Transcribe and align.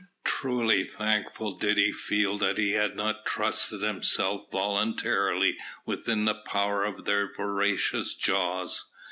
Truly 0.23 0.83
thankful 0.83 1.59
did 1.59 1.77
he 1.77 1.91
feel 1.91 2.39
that 2.39 2.57
he 2.57 2.71
had 2.71 2.95
not 2.95 3.23
trusted 3.23 3.83
himself 3.83 4.49
voluntarily 4.51 5.59
within 5.85 6.25
the 6.25 6.41
power 6.43 6.83
of 6.83 7.05
their 7.05 7.31
voracious 7.31 8.15
jaws. 8.15 8.85